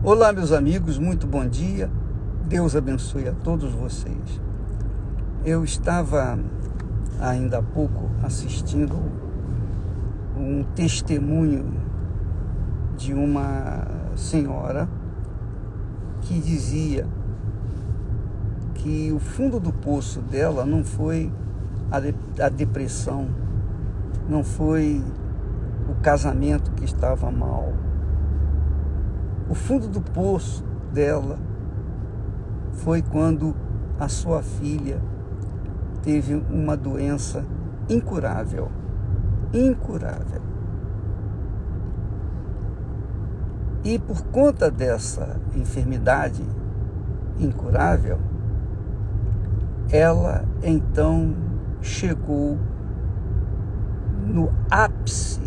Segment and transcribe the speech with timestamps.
[0.00, 1.90] Olá, meus amigos, muito bom dia.
[2.46, 4.40] Deus abençoe a todos vocês.
[5.44, 6.38] Eu estava
[7.20, 8.96] ainda há pouco assistindo
[10.36, 11.74] um testemunho
[12.96, 14.88] de uma senhora
[16.20, 17.04] que dizia
[18.74, 21.28] que o fundo do poço dela não foi
[21.90, 23.26] a, de, a depressão,
[24.28, 25.02] não foi
[25.90, 27.87] o casamento que estava mal.
[29.48, 31.38] O fundo do poço dela
[32.72, 33.54] foi quando
[33.98, 35.00] a sua filha
[36.02, 37.44] teve uma doença
[37.88, 38.70] incurável.
[39.52, 40.42] Incurável.
[43.84, 46.42] E por conta dessa enfermidade
[47.38, 48.18] incurável,
[49.90, 51.34] ela então
[51.80, 52.58] chegou
[54.26, 55.40] no ápice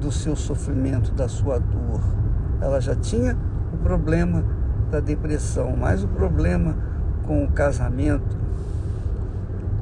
[0.00, 2.15] do seu sofrimento, da sua dor.
[2.60, 3.36] Ela já tinha
[3.72, 4.44] o problema
[4.90, 6.76] da depressão, mais o problema
[7.24, 8.36] com o casamento,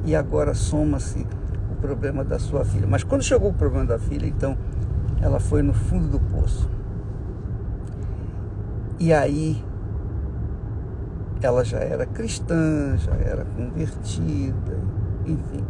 [0.03, 1.25] e agora soma-se
[1.71, 2.87] o problema da sua filha.
[2.87, 4.57] Mas quando chegou o problema da filha, então
[5.21, 6.69] ela foi no fundo do poço.
[8.99, 9.63] E aí
[11.41, 14.79] ela já era cristã, já era convertida,
[15.25, 15.63] enfim.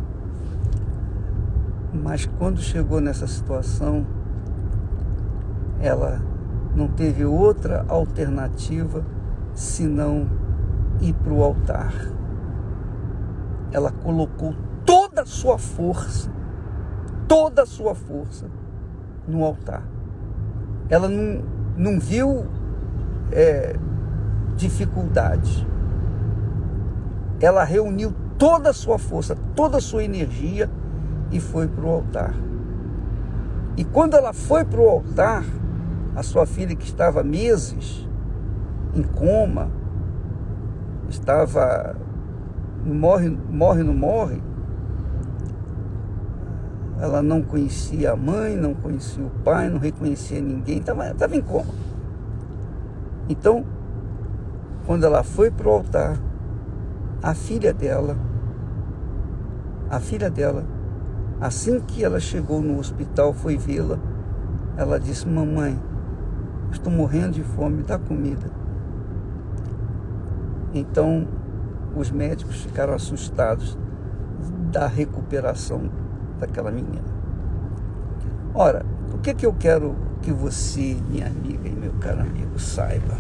[1.94, 4.06] Mas quando chegou nessa situação,
[5.80, 6.22] ela
[6.76, 9.04] não teve outra alternativa
[9.54, 10.30] senão
[11.02, 11.94] ir para o altar.
[13.72, 14.54] Ela colocou
[14.86, 16.30] toda a sua força,
[17.28, 18.48] toda a sua força
[19.28, 19.84] no altar.
[20.90, 21.44] Ela não,
[21.78, 22.46] não viu
[23.32, 23.76] é,
[24.56, 25.66] dificuldade.
[27.40, 30.70] Ela reuniu toda a sua força, toda a sua energia
[31.32, 32.34] e foi para o altar.
[33.78, 35.44] E quando ela foi para o altar,
[36.16, 38.08] a sua filha que estava meses
[38.96, 39.70] em coma,
[41.10, 41.96] estava
[42.86, 44.42] morre, morre, não morre.
[47.00, 51.42] Ela não conhecia a mãe, não conhecia o pai, não reconhecia ninguém, estava, estava em
[51.42, 51.74] coma.
[53.28, 53.66] Então,
[54.86, 56.18] quando ela foi para o altar,
[57.22, 58.16] a filha dela,
[59.90, 60.64] a filha dela,
[61.42, 64.00] assim que ela chegou no hospital, foi vê-la,
[64.78, 65.78] ela disse: Mamãe,
[66.76, 68.50] estou morrendo de fome, dá comida.
[70.74, 71.28] Então,
[71.96, 73.78] os médicos ficaram assustados
[74.72, 75.90] da recuperação
[76.40, 77.16] daquela menina.
[78.54, 83.18] Ora, o que, que eu quero que você, minha amiga e meu caro amigo, saiba?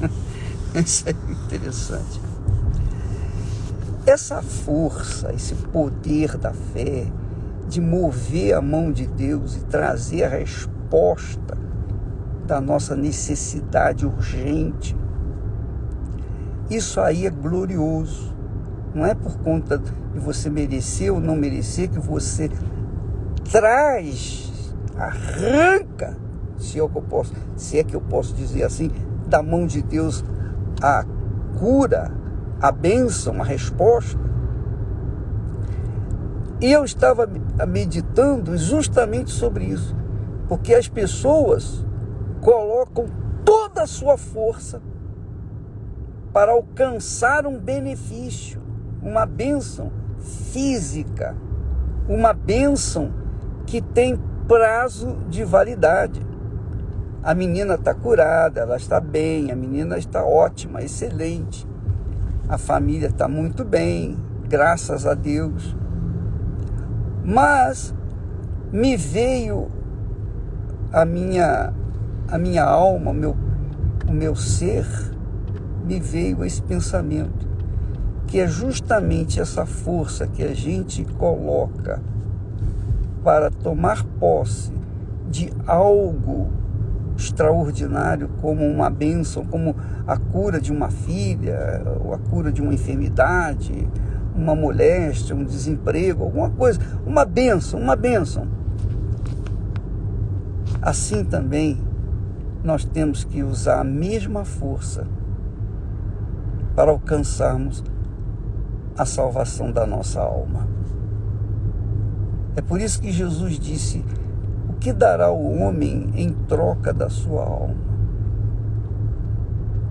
[0.74, 2.20] Isso é interessante.
[4.06, 7.06] Essa força, esse poder da fé
[7.68, 11.57] de mover a mão de Deus e trazer a resposta
[12.48, 14.96] da nossa necessidade urgente,
[16.70, 18.34] isso aí é glorioso.
[18.94, 22.50] Não é por conta de você merecer ou não merecer que você
[23.52, 26.16] traz, arranca,
[26.58, 28.90] se é, que eu posso, se é que eu posso dizer assim,
[29.26, 30.24] da mão de Deus
[30.82, 31.04] a
[31.58, 32.10] cura,
[32.60, 34.18] a bênção, a resposta.
[36.60, 37.28] E eu estava
[37.68, 39.94] meditando justamente sobre isso,
[40.48, 41.86] porque as pessoas
[42.40, 43.06] colocam
[43.44, 44.80] toda a sua força
[46.32, 48.60] para alcançar um benefício,
[49.02, 49.90] uma bênção
[50.52, 51.36] física,
[52.08, 53.12] uma bênção
[53.66, 56.26] que tem prazo de validade.
[57.22, 61.66] A menina está curada, ela está bem, a menina está ótima, excelente.
[62.48, 64.16] A família está muito bem,
[64.48, 65.76] graças a Deus.
[67.24, 67.94] Mas
[68.72, 69.70] me veio
[70.92, 71.74] a minha
[72.30, 73.34] a minha alma, meu,
[74.06, 74.86] o meu ser,
[75.84, 77.48] me veio esse pensamento,
[78.26, 82.02] que é justamente essa força que a gente coloca
[83.24, 84.72] para tomar posse
[85.30, 86.50] de algo
[87.16, 89.74] extraordinário como uma bênção, como
[90.06, 93.88] a cura de uma filha, ou a cura de uma enfermidade,
[94.36, 98.46] uma moléstia, um desemprego, alguma coisa, uma bênção, uma bênção.
[100.80, 101.87] Assim também
[102.68, 105.06] nós temos que usar a mesma força
[106.76, 107.82] para alcançarmos
[108.94, 110.68] a salvação da nossa alma.
[112.54, 114.04] É por isso que Jesus disse:
[114.78, 117.74] que dará o homem em troca da sua alma?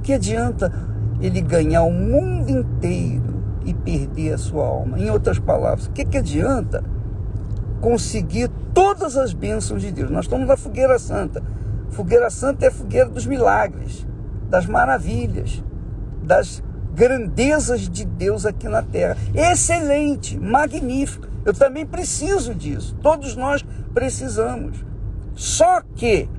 [0.04, 0.72] Que adianta
[1.20, 5.00] ele ganhar o mundo inteiro e perder a sua alma?
[5.00, 6.84] Em outras palavras, o que, que adianta
[7.82, 10.12] conseguir todas as bênçãos de Deus?
[10.12, 11.42] Nós estamos na fogueira santa.
[11.90, 14.06] Fogueira santa é a fogueira dos milagres.
[14.50, 15.62] das maravilhas,
[16.24, 16.64] das
[16.94, 19.18] grandezas de Deus aqui na terra.
[19.36, 21.28] Excelente, magnífico.
[21.46, 22.96] Eu também preciso disso.
[23.02, 23.64] Todos nós
[23.94, 24.86] precisamos.
[25.36, 26.30] Só que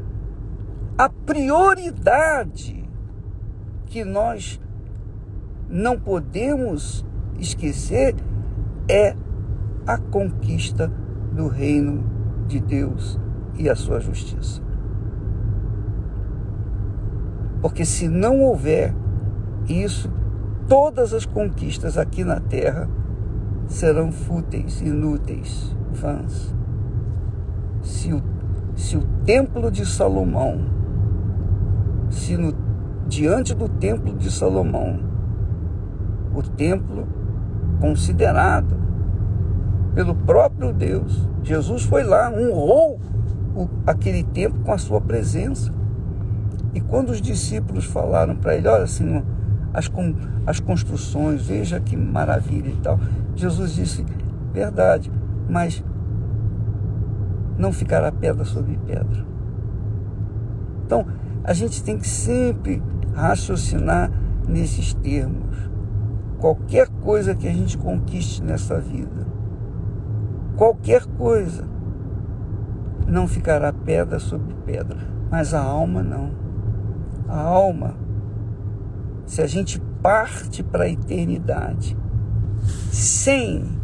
[0.96, 2.84] a prioridade
[3.86, 4.60] que nós
[5.68, 7.06] não podemos
[7.38, 8.16] esquecer
[8.88, 9.14] é
[9.86, 10.90] a conquista
[11.32, 12.04] do reino
[12.48, 13.18] de Deus
[13.56, 14.67] e a sua justiça.
[17.60, 18.94] Porque se não houver
[19.68, 20.10] isso,
[20.68, 22.88] todas as conquistas aqui na terra
[23.66, 26.54] serão fúteis, inúteis, vãs.
[27.82, 28.22] Se o,
[28.76, 30.60] se o templo de Salomão,
[32.10, 32.54] se no,
[33.06, 35.00] diante do templo de Salomão,
[36.34, 37.06] o templo
[37.80, 38.76] considerado
[39.94, 43.00] pelo próprio Deus, Jesus foi lá, honrou
[43.54, 45.72] o, aquele templo com a sua presença.
[46.78, 49.20] E quando os discípulos falaram para ele, olha assim,
[49.74, 49.90] as,
[50.46, 53.00] as construções, veja que maravilha e tal.
[53.34, 54.06] Jesus disse,
[54.52, 55.10] verdade,
[55.48, 55.82] mas
[57.58, 59.26] não ficará pedra sobre pedra.
[60.86, 61.04] Então,
[61.42, 62.80] a gente tem que sempre
[63.12, 64.12] raciocinar
[64.46, 65.56] nesses termos.
[66.38, 69.26] Qualquer coisa que a gente conquiste nessa vida,
[70.54, 71.64] qualquer coisa,
[73.04, 74.98] não ficará pedra sobre pedra,
[75.28, 76.46] mas a alma não.
[77.28, 77.94] A alma
[79.28, 81.96] se a gente parte para a eternidade
[82.90, 83.78] sem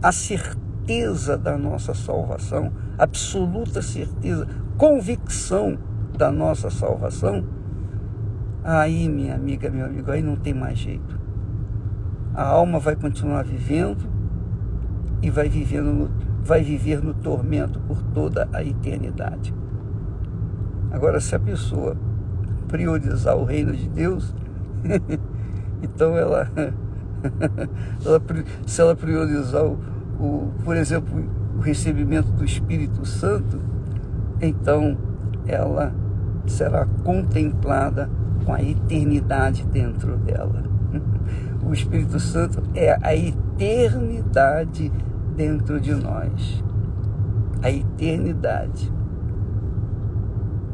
[0.00, 4.46] a certeza da nossa salvação, absoluta certeza,
[4.76, 5.76] convicção
[6.16, 7.44] da nossa salvação,
[8.62, 11.20] aí, minha amiga, meu amigo, aí não tem mais jeito.
[12.34, 14.08] A alma vai continuar vivendo
[15.20, 16.10] e vai, vivendo
[16.42, 19.54] vai viver no tormento por toda a eternidade.
[20.92, 21.96] Agora, se a pessoa
[22.68, 24.34] priorizar o reino de Deus,
[25.82, 26.50] então ela,
[28.04, 28.22] ela,
[28.66, 29.78] se ela priorizar o,
[30.20, 31.24] o, por exemplo,
[31.56, 33.58] o recebimento do Espírito Santo,
[34.38, 34.98] então
[35.46, 35.94] ela
[36.46, 38.10] será contemplada
[38.44, 40.62] com a eternidade dentro dela.
[41.64, 44.92] O Espírito Santo é a eternidade
[45.36, 46.62] dentro de nós.
[47.62, 48.92] A eternidade.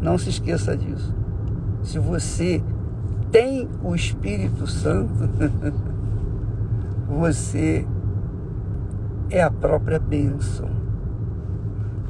[0.01, 1.15] Não se esqueça disso
[1.83, 2.63] se você
[3.31, 5.15] tem o Espírito Santo,
[7.09, 7.87] você
[9.31, 10.69] é a própria bênção.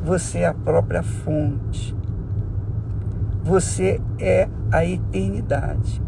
[0.05, 1.95] Você é a própria fonte.
[3.43, 6.03] Você é a eternidade.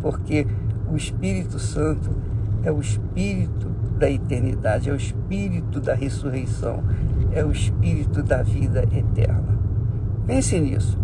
[0.00, 0.46] Porque
[0.90, 2.10] o Espírito Santo
[2.62, 3.68] é o Espírito
[3.98, 6.82] da eternidade, é o Espírito da ressurreição,
[7.32, 9.57] é o Espírito da vida eterna.
[10.28, 10.98] Pense nisso.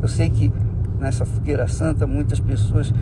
[0.00, 0.52] Eu sei que
[1.00, 2.94] nessa fogueira santa, muitas pessoas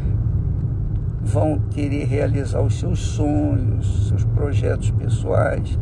[1.21, 5.79] vão querer realizar os seus sonhos, seus projetos pessoais,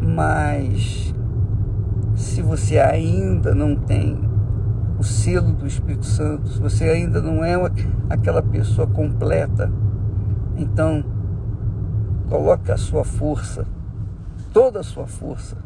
[0.00, 1.14] mas
[2.16, 4.18] se você ainda não tem
[4.98, 7.56] o selo do Espírito Santo, se você ainda não é
[8.08, 9.70] aquela pessoa completa,
[10.56, 11.04] então
[12.30, 13.66] coloque a sua força,
[14.54, 15.58] toda a sua força,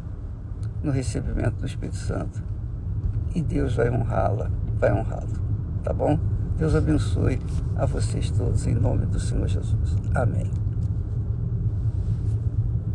[0.83, 2.48] no recebimento do Espírito Santo
[3.35, 4.49] e Deus vai honrá-la
[4.79, 5.27] vai honrá-lo.
[5.83, 6.17] Tá bom?
[6.57, 7.39] Deus abençoe
[7.75, 9.95] a vocês todos, em nome do Senhor Jesus.
[10.15, 10.49] Amém.